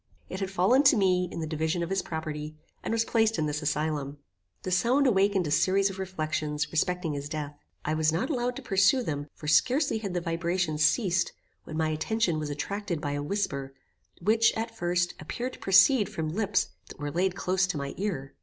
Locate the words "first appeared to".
14.75-15.59